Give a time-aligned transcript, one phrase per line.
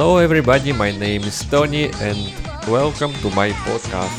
[0.00, 2.16] Hello everybody, my name is Tony and
[2.72, 4.16] welcome to my podcast.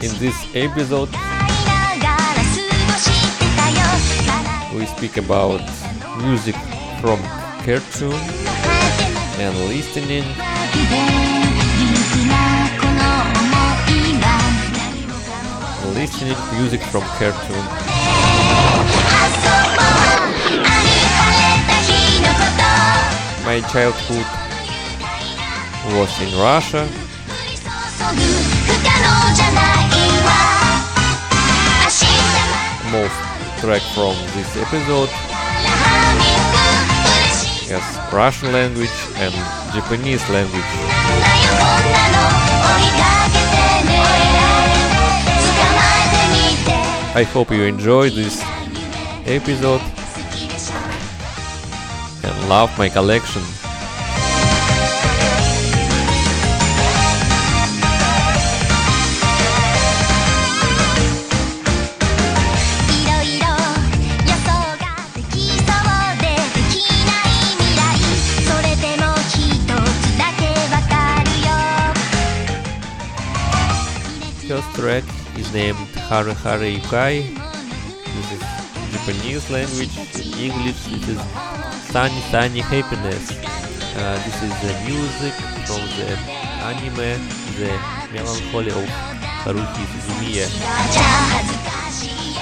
[0.00, 1.12] In this episode,
[4.72, 5.60] we speak about
[6.24, 6.56] music
[7.04, 7.20] from
[7.60, 8.16] cartoon
[9.36, 10.24] and listening.
[15.92, 17.89] Listening music from cartoon.
[23.44, 24.26] My childhood
[25.96, 26.86] was in Russia.
[32.92, 33.18] Most
[33.60, 35.10] track from this episode.
[37.68, 39.34] Yes, Russian language and
[39.74, 42.19] Japanese language.
[47.12, 48.40] I hope you enjoyed this
[49.26, 49.80] episode
[52.22, 53.42] and love my collection.
[74.46, 75.04] First track
[75.36, 77.22] is named Hare Hare Yukai.
[78.02, 78.42] This is
[78.90, 79.94] Japanese language.
[80.18, 81.20] In English, it is
[81.86, 83.30] Sunny Sunny Happiness.
[83.30, 85.34] Uh, this is the music
[85.70, 86.18] from the
[86.66, 87.14] anime
[87.62, 87.70] The
[88.12, 88.90] Melancholy of
[89.46, 90.50] Haruhi Suzumiya.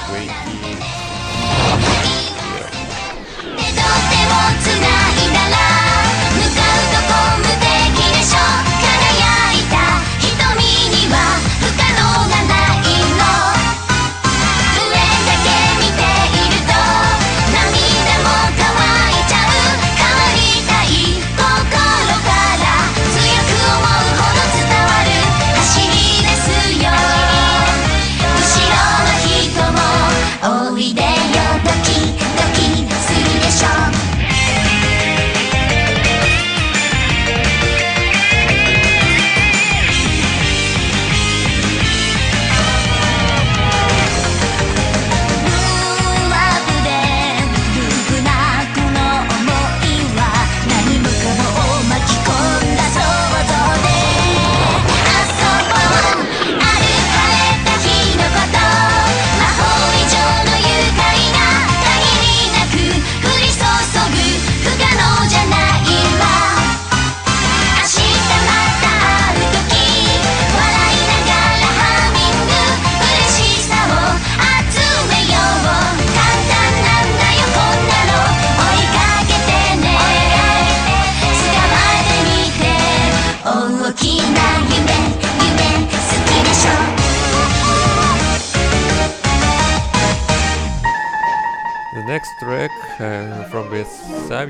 [0.09, 0.33] Great
[0.65, 0.85] years.
[4.81, 5.08] Yeah.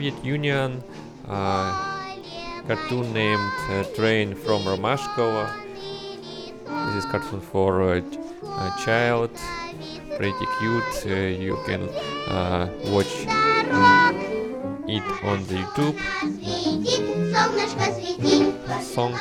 [0.09, 0.83] Soviet Union
[1.29, 1.71] uh,
[2.67, 5.53] cartoon named uh, Train from Romashkova.
[6.87, 9.31] This is cartoon for uh, a uh, child,
[10.17, 10.95] pretty cute.
[11.05, 11.15] Uh,
[11.45, 11.83] you can
[12.91, 14.15] watch mm,
[14.89, 15.99] it on the YouTube.
[18.81, 19.13] Song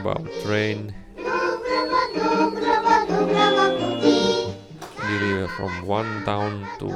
[0.00, 0.92] about train.
[5.56, 6.88] from one town to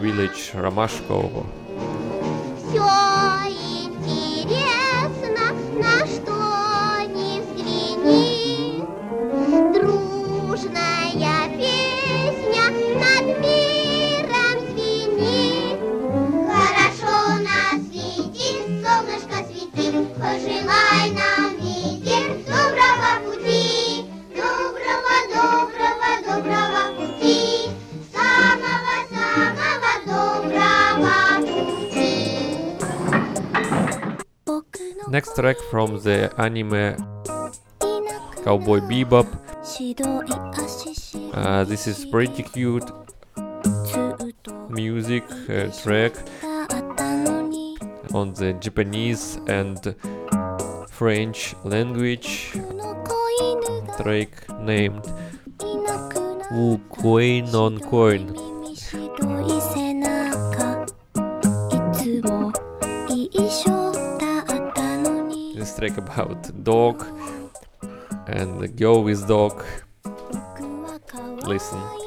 [0.00, 1.63] village Ramashko
[35.54, 36.96] track from the anime
[38.44, 39.26] Cowboy Bebop.
[41.34, 42.90] Uh, this is pretty cute
[44.68, 46.12] music uh, track
[48.12, 49.94] on the Japanese and
[50.90, 52.52] French language.
[53.98, 55.06] Track named
[56.50, 58.53] Wo Qui Non Coin.
[65.88, 67.04] track about dog
[68.26, 69.64] and go with dog.
[71.46, 72.03] Listen.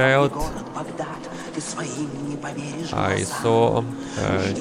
[0.00, 0.32] Child,
[2.94, 3.84] I saw
[4.16, 4.52] uh,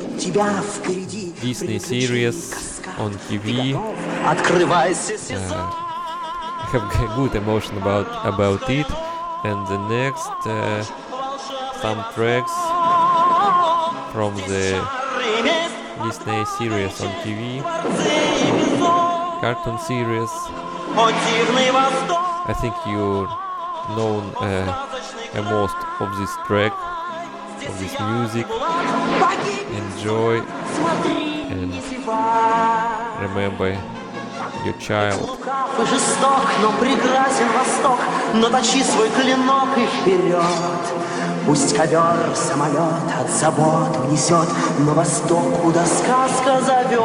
[1.40, 3.74] Disney series on TV.
[3.74, 3.80] Uh,
[6.60, 8.92] I have good emotion about about it.
[9.46, 10.84] And the next uh,
[11.80, 12.56] some tracks
[14.12, 14.76] from the
[16.04, 17.64] Disney series on TV,
[19.40, 20.32] cartoon series.
[22.52, 23.30] I think you
[23.96, 26.74] know uh, most of this track,
[27.68, 28.46] of this music.
[29.82, 30.42] Enjoy
[31.52, 31.74] and
[33.22, 33.72] remember
[34.66, 35.22] your child.
[35.22, 38.00] Лукав и жесток, но прекрасен восток
[38.34, 40.44] Наточи свой клинок и вперед
[41.46, 44.48] Пусть ковер самолет от забот унесет
[44.80, 47.00] На восток, куда сказка зовет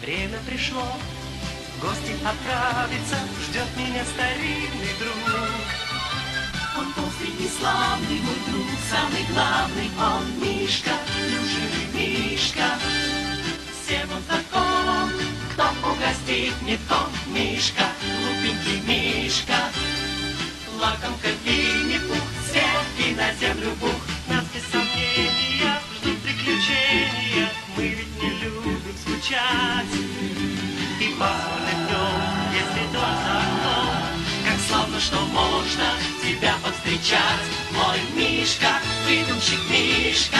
[0.00, 0.82] Время пришло,
[1.86, 3.16] гости отправиться
[3.46, 5.14] Ждет меня старинный друг.
[6.78, 12.66] Он толстый и славный мой друг Самый главный он Мишка, плюшевый Мишка.
[13.72, 15.10] Всем он знаком,
[15.52, 19.58] кто угостит не то Мишка, глупенький Мишка.
[20.78, 24.02] Лакомка Винни-Пух, свет и на землю бух.
[24.28, 32.22] Нас без сомнения ждут приключения Мы ведь не любим скучать И пасмурным днем,
[32.52, 33.96] если дождь за окном
[34.46, 35.90] Как славно, что можно
[36.22, 37.44] тебя повстречать.
[37.70, 40.38] Мой Мишка, выдумщик Мишка.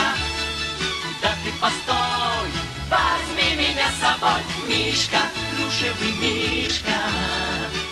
[1.20, 2.48] Да ты постой,
[2.88, 5.18] возьми меня с собой Мишка,
[5.54, 7.00] плюшевый Мишка.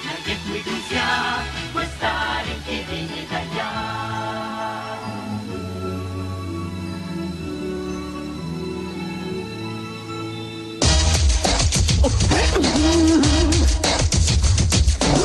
[0.06, 1.44] Навек мы друзья,
[1.74, 3.26] мой старенький не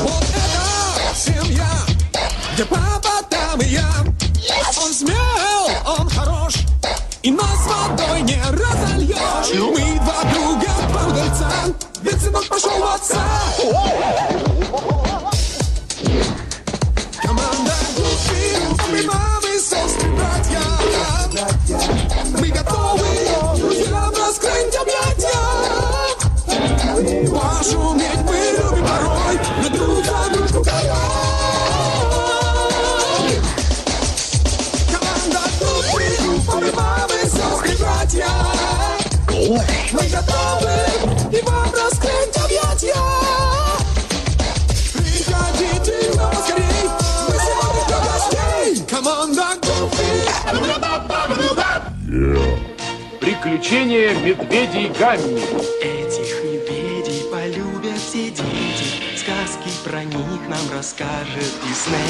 [0.02, 1.70] Вот это семья,
[2.54, 3.90] где папа, там и я.
[4.82, 6.54] Он смел, он хорош,
[7.22, 9.52] и нас водой не разольешь.
[9.54, 11.50] Мы два друга по удальца,
[12.02, 14.39] ведь сынок пошел в отца.
[53.70, 55.42] Приключения медведей Гамми.
[55.80, 59.16] Этих медведей полюбят все дети.
[59.16, 62.02] Сказки про них нам расскажет Дисней.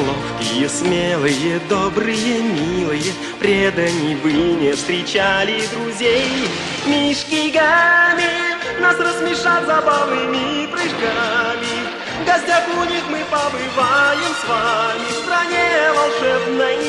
[0.00, 3.12] Ловкие, смелые, добрые, милые.
[3.38, 6.48] Преданий вы не встречали друзей.
[6.84, 11.98] Мишки Гамми нас рассмешат забавными прыжками.
[12.22, 15.06] В гостях у них мы побываем с вами.
[15.10, 16.87] В стране волшебной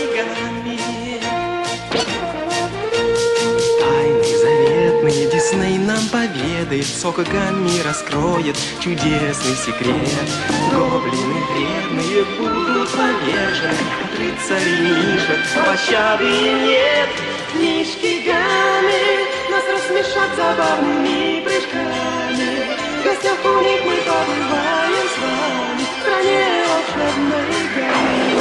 [5.49, 10.29] Дисней нам поведает Сока Гамми раскроет чудесный секрет.
[10.71, 17.09] Гоблины вредные будут повержены От рыцарей мишек пощады нет.
[17.55, 22.77] Мишки Гамми нас рассмешат забавными прыжками.
[22.99, 25.83] В гостях у них мы побываем с вами.
[25.83, 28.35] В стране волшебной Гамми.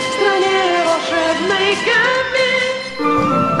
[0.00, 3.53] В стране волшебной Гамми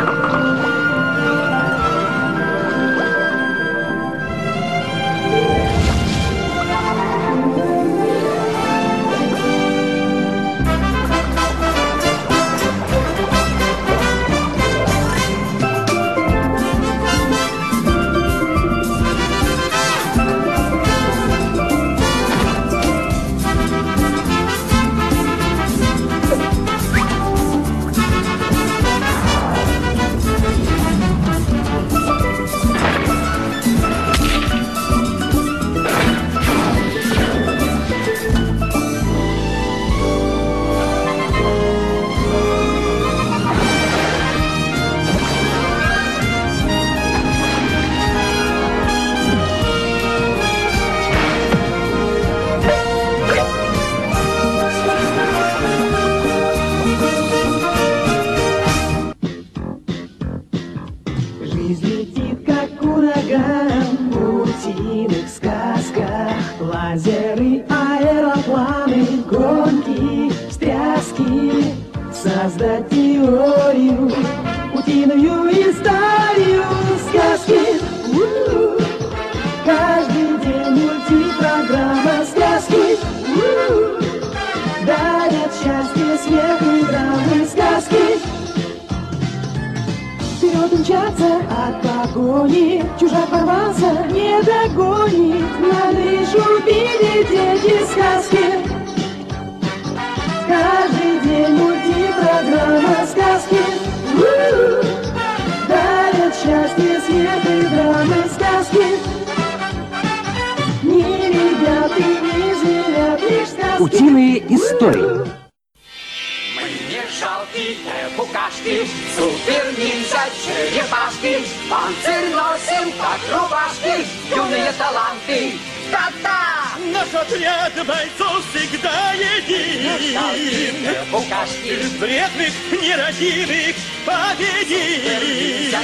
[133.18, 135.76] нерадивых победим.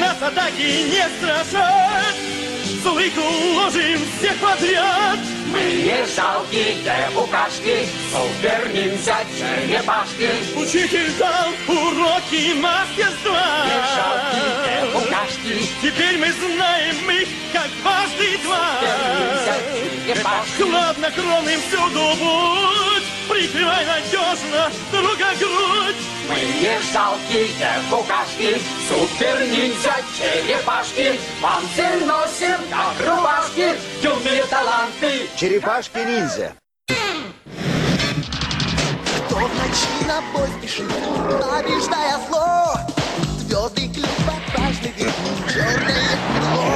[0.00, 2.14] Нас атаки не страшат.
[2.82, 5.18] Злых уложим всех подряд.
[5.52, 6.76] мы не жалкие
[7.12, 13.66] букашки, супер-ниндзя, черепашки, Учитель дал уроки мастерства.
[13.66, 18.66] не жалкие букашки, Теперь мы знаем их, как дважды два.
[18.80, 19.56] ниндзя,
[20.06, 20.62] черепашки.
[20.62, 25.96] Хладнокровным всюду будь, прикрывай надежно друга грудь.
[26.28, 27.48] Мы не жалкие
[27.90, 35.26] букашки, супер-ниндзя, черепашки, панцирь носим, как рубашки, юные таланты.
[35.36, 36.52] Черепашки-ниндзя.
[39.26, 42.74] Кто в ночи на бой спешит, побеждая зло
[43.38, 46.68] Звездный клюв однажды вернул черное крыло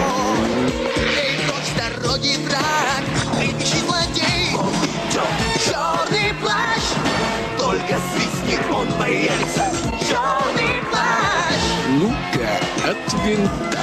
[0.96, 2.91] Эй, прочь с дороги враг,
[9.12, 9.64] появится
[10.08, 13.80] Черный плащ, Ну-ка, от винта.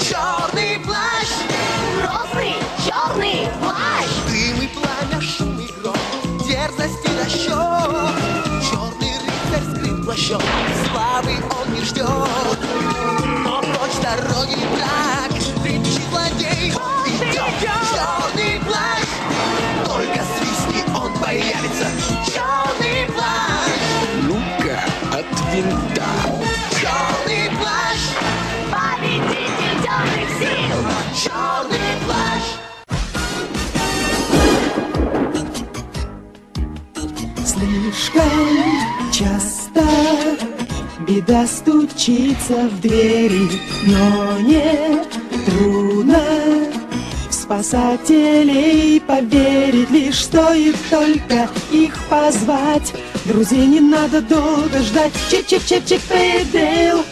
[0.00, 1.28] черный плащ
[2.02, 2.54] Розовый,
[2.84, 5.96] черный плащ Дым и пламя, шум и гром,
[6.46, 7.52] дерзость и расчет.
[8.68, 10.42] Черный рыцарь скрыт плащом,
[10.90, 12.06] славы он не ждет.
[13.44, 15.05] Но прочь дороги враг,
[41.26, 43.48] Стучится в двери,
[43.86, 45.02] но не
[45.44, 46.20] трудно.
[47.28, 52.94] В спасателей поверить Лишь стоит только их позвать.
[53.24, 55.12] Друзей не надо долго ждать.
[55.30, 56.00] Чип-чип-чип-чип
[56.52, 57.04] Дейл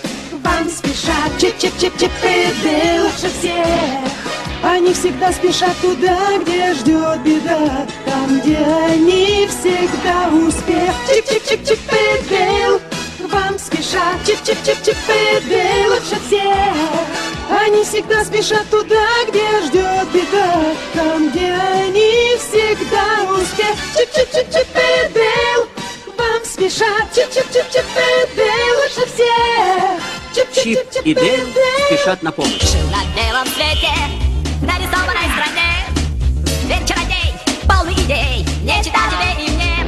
[0.44, 1.32] Вам спешат.
[1.38, 2.10] Чип-чип-чип-чип
[2.62, 3.66] Дейл Лучше всех.
[4.62, 7.86] Они всегда спешат туда, где ждет беда.
[8.04, 10.94] Там, где они всегда успех.
[11.08, 11.78] Чип-чип-чип-чип
[12.30, 12.93] и
[13.30, 14.18] Вам спешат.
[14.26, 16.74] Чип-чип-чип-чип и Дейл Лучше всех.
[17.50, 20.74] Они всегда спешат туда, где ждет беда.
[20.94, 23.76] Там, где они всегда успех.
[23.96, 25.68] Чип-чип-чип-чип и Дейл
[26.18, 27.06] Вам спешат.
[27.14, 30.24] Чип-чип-чип-чип и Дейл Лучше всех.
[30.34, 31.46] Чип и Дейл
[31.86, 32.72] спешат на помощь.
[32.90, 33.92] На белом свете,
[34.62, 35.84] нарисованной стране.
[36.66, 37.34] Ведь чародей,
[37.68, 39.86] полный идей, не читать тебе и мне.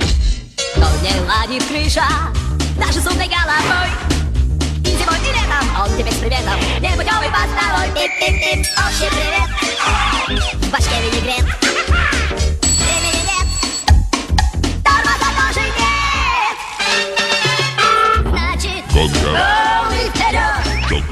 [0.76, 2.05] Но не ладит крыша,
[2.78, 3.90] даже с умной головой.
[4.85, 5.64] И зимой, и летом.
[5.80, 6.59] Он тебе с приветом.
[6.80, 9.49] Непутевый постовой Тип-тип-тип, общий привет.
[10.54, 11.45] В башке винегрет.
[12.80, 13.47] Времени нет.
[14.85, 16.56] Тормоза тоже нет.
[18.28, 20.62] Значит, полный вперед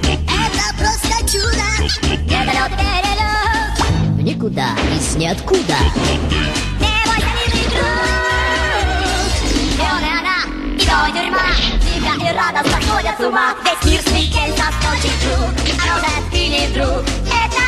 [0.09, 1.66] Это просто чудо.
[2.12, 5.77] Вертолет и перелет Никуда из ниоткуда
[10.93, 11.48] она, и то и тюрьма
[11.82, 16.67] Тихо и радостно сходят с ума Весь мир смекель заскочит круг А может и не
[16.67, 17.63] вдруг Это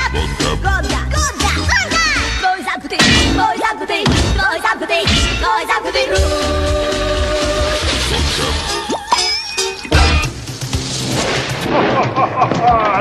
[0.62, 2.04] Гонка, гонка, гонка
[2.40, 3.00] Твой замкнутый,
[3.34, 5.04] твой замкнутый Твой замкнутый,
[5.40, 6.20] твой замкнутый круг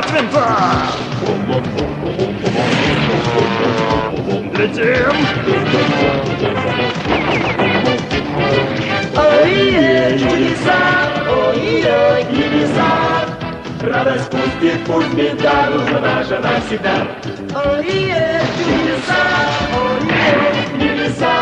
[0.07, 0.45] Твинта!
[4.57, 5.17] Летим!
[9.18, 10.80] Ой, чудеса,
[11.30, 11.58] ой,
[12.32, 13.26] небеса
[13.82, 17.08] Радость пусть пусть беда нужна наша навсегда.
[17.54, 19.24] Ой, чудеса,
[19.74, 21.36] ой, Небеса!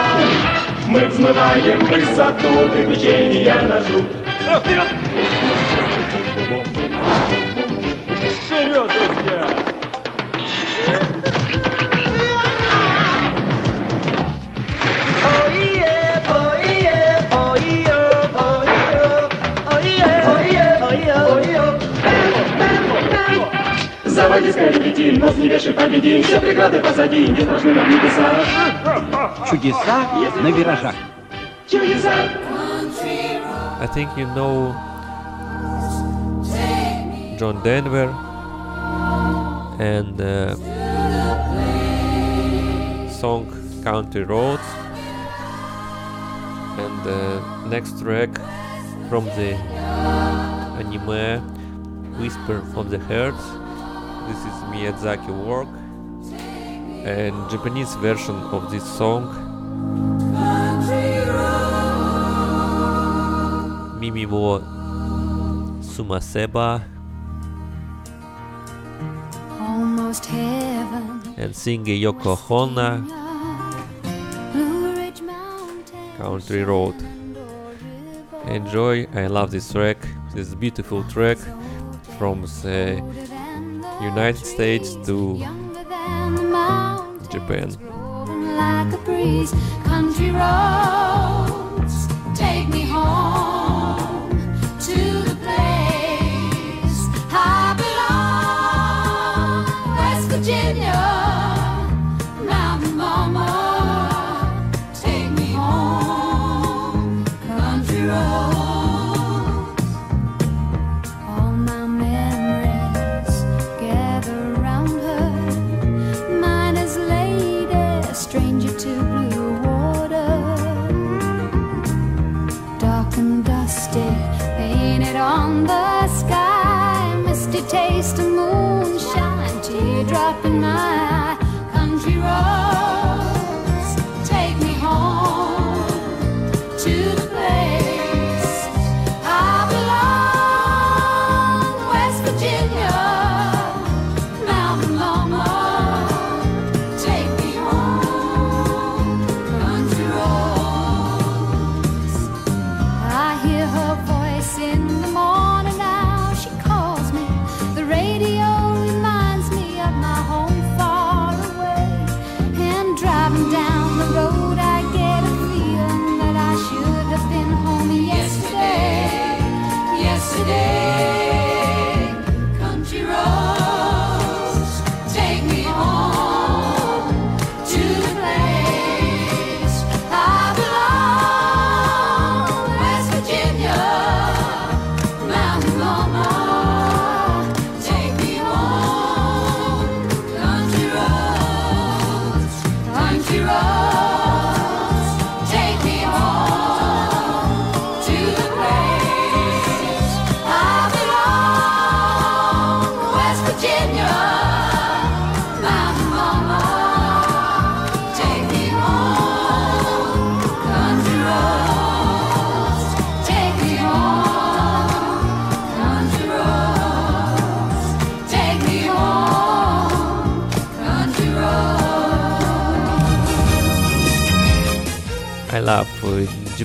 [0.88, 4.06] Мы взмываем высоту, приключения на жут.
[4.42, 4.62] Вперед!
[4.62, 4.88] Вперед,
[24.64, 28.32] Скорее летим, нас не вешай, победим, все преграды позади, не страшны нам небеса.
[29.50, 30.08] Чудеса
[30.42, 30.96] на виражах.
[31.70, 32.14] Чудеса!
[33.82, 34.74] I think you know
[37.38, 38.08] John Denver
[39.80, 40.56] and uh,
[43.10, 43.48] song
[43.84, 44.64] Country Roads
[46.78, 48.30] and the next track
[49.10, 49.56] from the
[50.80, 51.42] anime
[52.18, 53.63] Whisper of the Hearts
[54.28, 55.68] this is Miyazaki work
[57.06, 59.24] and Japanese version of this song.
[64.00, 64.60] Mimi wo
[65.82, 66.82] Sumaseba.
[69.60, 71.22] Almost heaven.
[71.38, 73.02] And Singe Yoko Honna
[74.54, 76.18] Blue Ridge Mountain.
[76.18, 76.96] Country Road.
[78.48, 79.98] Enjoy, I love this track,
[80.34, 81.38] this beautiful track
[82.18, 83.02] from the
[84.04, 87.70] United States to Younger than the mountain Japan.
[88.58, 89.54] Like a breeze
[89.86, 93.73] Country roads Take me home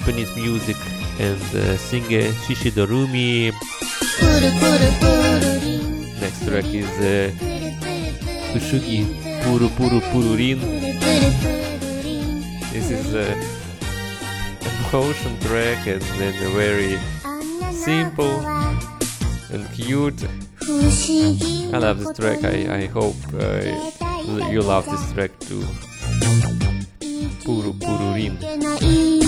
[0.09, 0.77] Japanese music
[1.21, 3.53] and uh, singer Shishidorumi.
[6.19, 7.31] Next track is uh,
[8.57, 9.05] Ushugi
[9.43, 10.61] Puru Puru Pururin.
[12.73, 13.37] This is a
[14.89, 16.99] emotion track and then very
[17.71, 18.41] simple
[19.53, 20.25] and cute.
[21.75, 22.45] I love this track.
[22.45, 25.61] I, I hope uh, you love this track too.
[27.45, 29.28] Puru Pururin.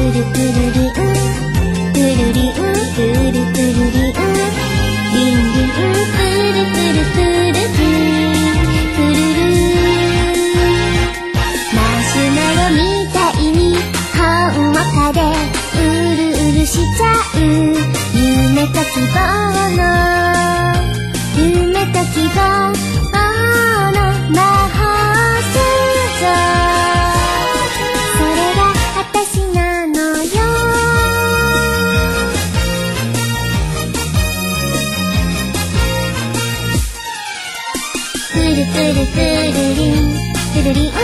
[40.61, 41.01] プルリンプル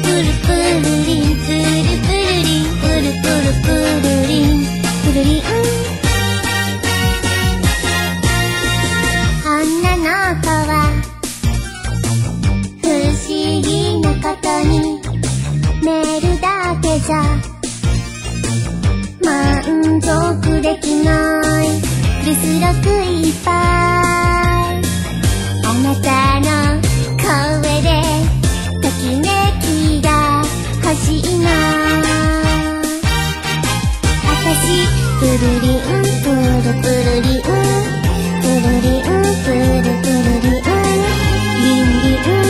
[0.00, 3.74] プルプルリンプルプルリンプルプルプ
[4.06, 4.62] ルリン
[5.02, 5.42] プルリン
[9.44, 10.06] 女の
[10.40, 10.72] 子は
[12.80, 13.28] 不思
[13.60, 13.66] 議
[14.00, 14.72] なことに
[15.82, 16.46] メールだ
[16.80, 17.14] けじゃ
[19.24, 20.06] 満足
[20.60, 21.10] できな
[21.64, 21.66] い
[22.24, 23.52] リスロクいっぱい
[25.64, 26.46] あなたの
[27.18, 28.39] 声で
[31.40, 31.48] 欲しいな
[34.24, 34.84] 私
[35.18, 35.80] プルリン
[36.22, 40.64] プルプルリンプルリンプルプルリン
[41.20, 42.48] リンリンプル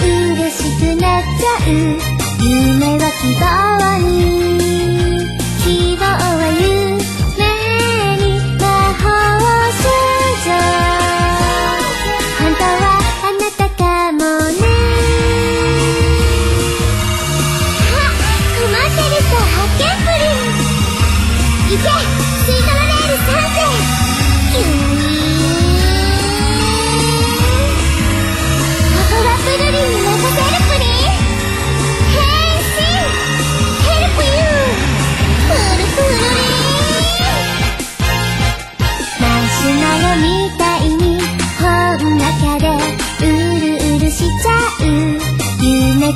[0.00, 1.72] 嬉しくなっちゃう
[2.42, 3.65] 夢は希望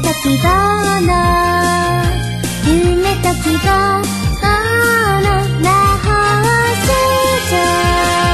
[0.02, 2.02] ときがな。
[2.66, 4.02] 夢たきが
[4.40, 6.06] ななは
[6.84, 6.88] せ
[7.48, 8.29] じゃ。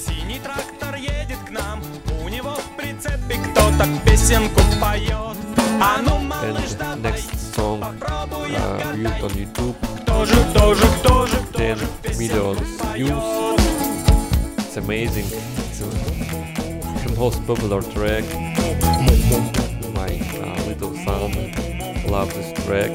[3.80, 5.36] прицепе кто-то песенку поет.
[5.80, 11.26] А ну, малыш, And next song uh, viewed on YouTube, кто же, кто же, кто
[11.26, 11.78] же, 10
[12.18, 12.56] million
[12.94, 13.56] views.
[14.58, 15.26] It's amazing.
[15.26, 15.88] It's uh,
[17.06, 18.24] the most popular track.
[19.94, 21.32] My uh, little son
[22.10, 22.90] loves this track.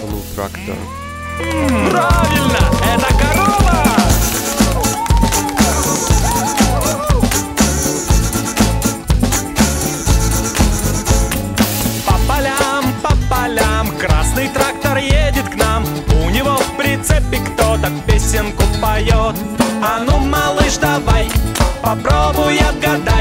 [0.00, 0.76] Blue Tractor.
[1.90, 4.01] Правильно, это корова!
[18.33, 19.35] Песенку поет.
[19.81, 21.29] А ну, малыш, давай
[21.83, 23.12] Попробуй отгадай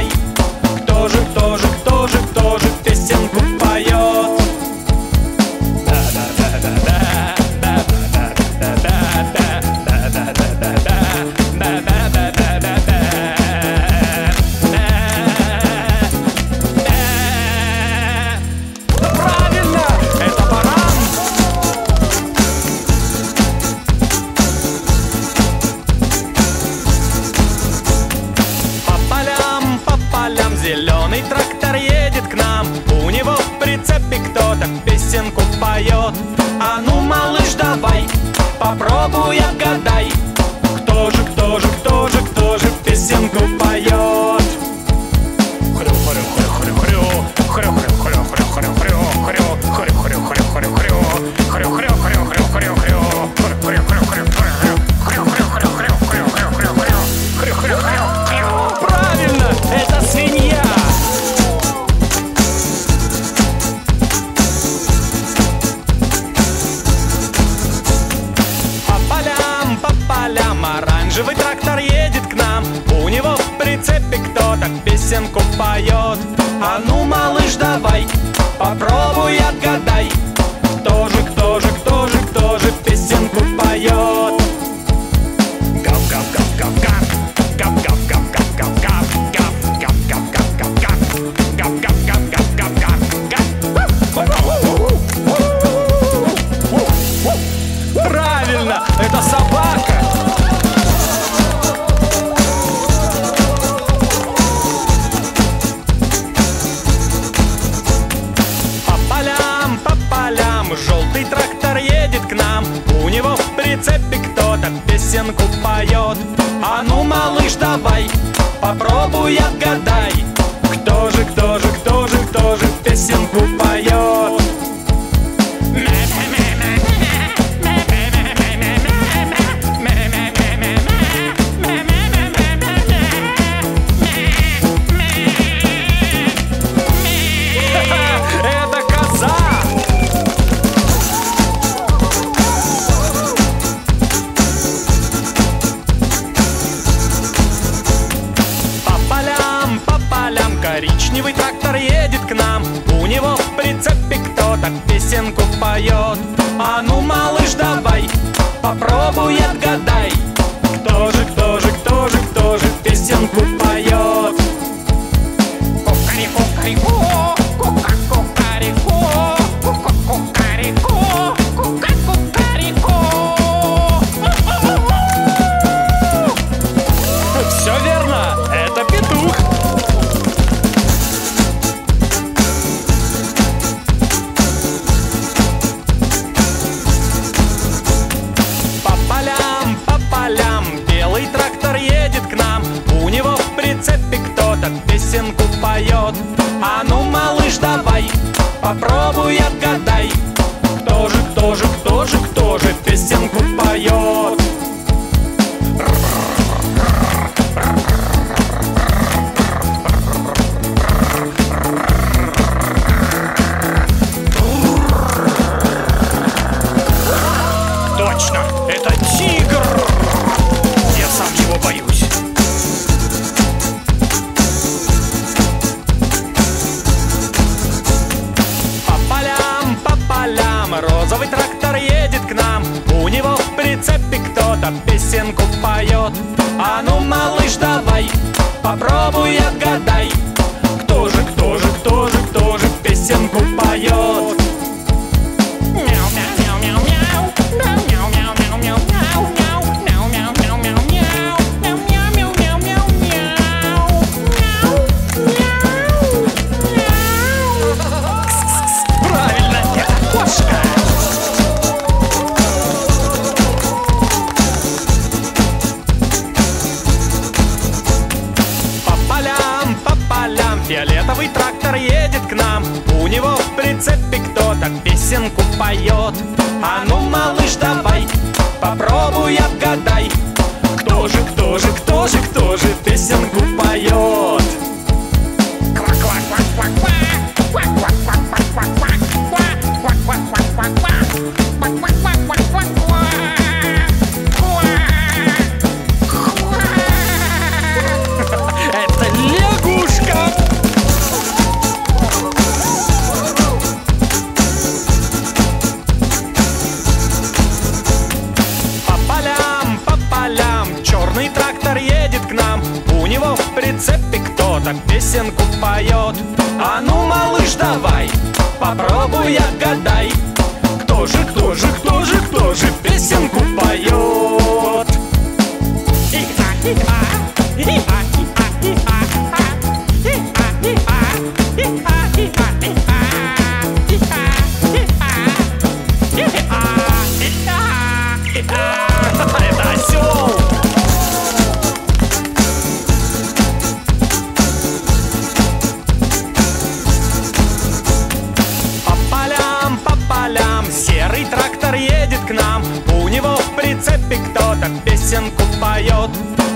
[355.12, 356.10] песенку поет.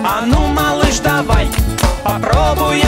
[0.04, 1.46] А ну, малыш, давай
[2.02, 2.85] Попробуй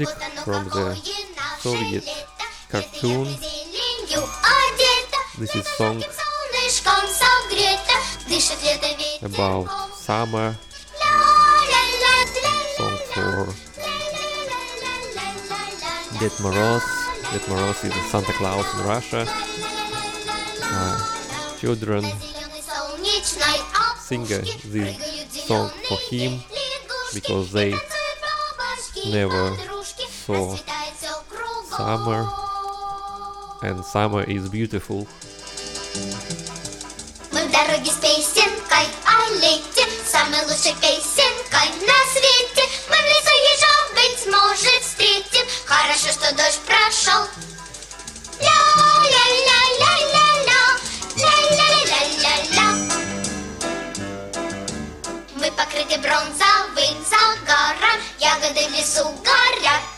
[0.00, 0.94] music from the
[1.58, 2.26] Soviet
[2.70, 3.26] cartoon.
[5.38, 6.02] This is song
[9.22, 10.56] about summer.
[12.76, 13.52] Song for
[16.18, 16.84] Ded Moroz.
[17.32, 19.26] Ded Moroz is a Santa Claus in Russia.
[20.62, 22.04] Uh, children
[23.98, 26.40] sing this song for him
[27.12, 27.74] because they
[29.10, 29.56] never
[30.26, 30.54] saw
[31.76, 32.28] summer
[33.62, 35.06] and summer is beautiful.
[37.32, 40.74] Мы в дороге песенкой о лете, самой лучшей
[41.86, 42.64] на свете.
[42.88, 45.46] Мы в лесу ежом, быть может, встретим.
[45.64, 47.26] Хорошо, что дождь прошел.
[55.36, 59.89] Мы покрыты бронзовым загаром, ягоды в лесу горят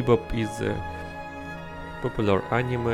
[0.00, 0.72] Bebop is a
[2.00, 2.88] popular anime.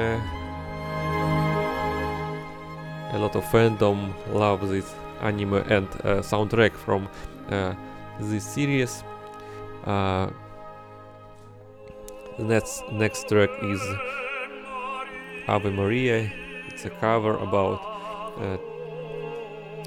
[3.12, 7.08] A lot of fandom love this anime and uh, soundtrack from
[7.48, 7.74] uh,
[8.18, 9.04] this series.
[9.84, 10.30] Uh,
[12.38, 13.80] the next next track is
[15.46, 16.28] Ave Maria.
[16.68, 17.78] It's a cover about
[18.40, 18.58] uh,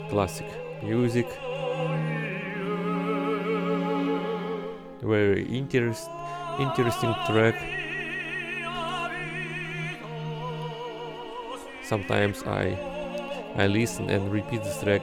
[0.10, 0.48] classic
[0.82, 1.28] music.
[5.02, 6.10] Very interest,
[6.58, 7.56] interesting track.
[11.84, 12.78] Sometimes I
[13.56, 15.02] I listen and repeat this track.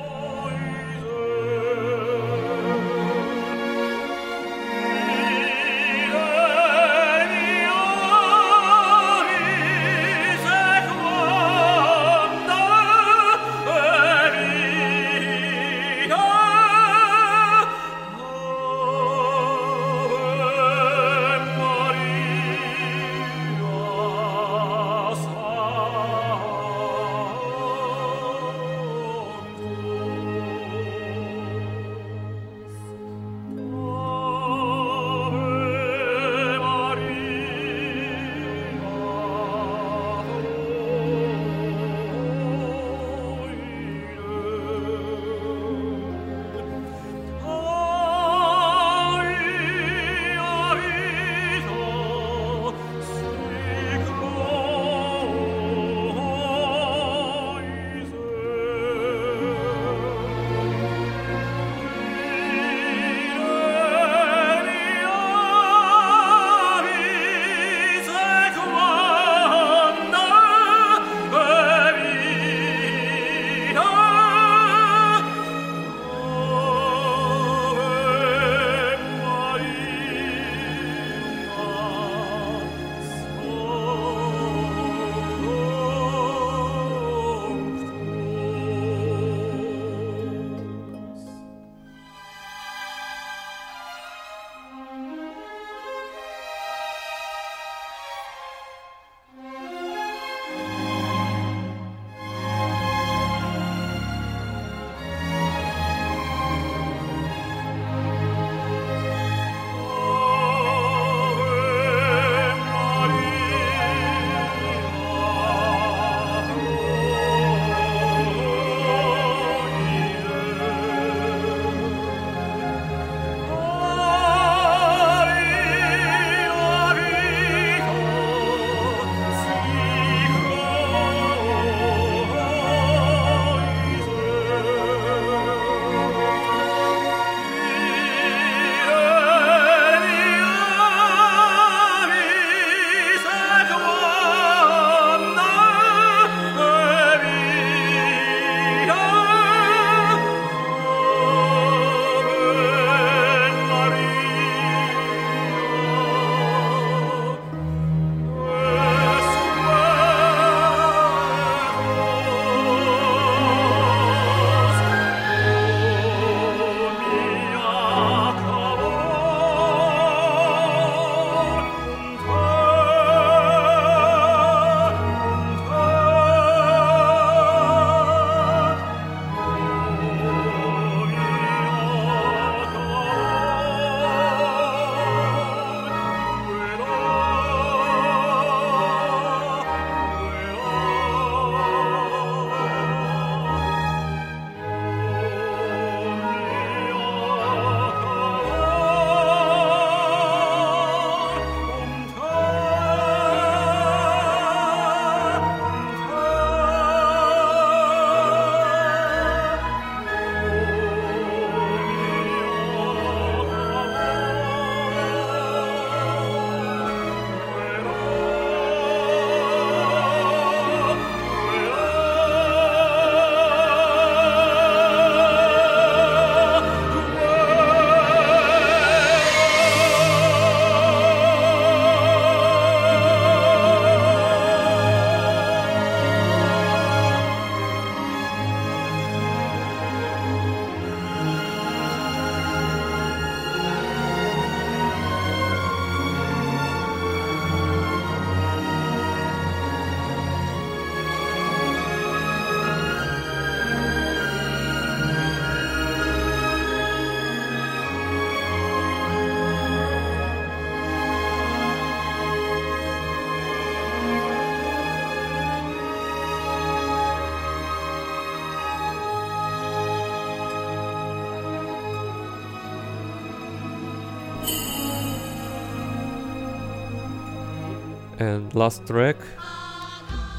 [278.26, 279.18] And last track.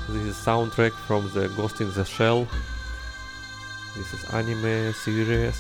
[0.09, 2.45] This is soundtrack from the Ghost in the Shell.
[3.95, 5.57] This is anime series.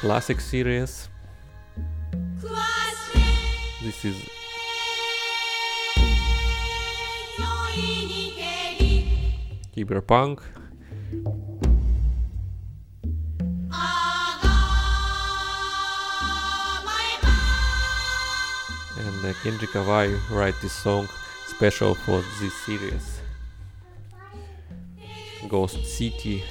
[0.00, 1.08] Classic series.
[3.84, 4.16] This is
[9.76, 10.40] Cyberpunk.
[19.42, 21.08] Kenji Kawai write this song
[21.48, 23.18] special for this series.
[25.48, 26.44] Ghost City.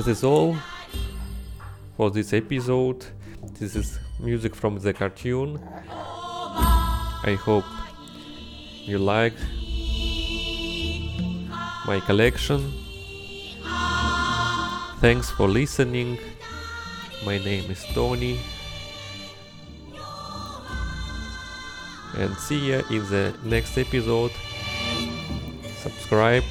[0.00, 0.56] And is all
[1.94, 3.04] for this episode.
[3.58, 5.60] This is music from the cartoon.
[5.90, 7.66] I hope
[8.86, 9.34] you like
[11.86, 12.72] my collection.
[15.00, 16.18] Thanks for listening.
[17.26, 18.40] My name is Tony.
[22.16, 24.32] And see ya in the next episode.
[25.82, 26.44] Subscribe.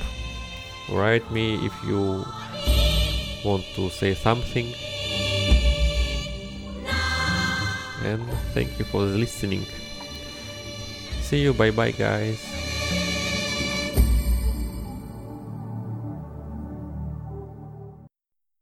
[0.91, 2.25] Write me if you
[3.43, 4.73] want to say something.
[8.03, 8.23] And
[8.53, 9.65] thank you for listening.
[11.21, 11.53] See you.
[11.53, 12.48] Bye bye, guys.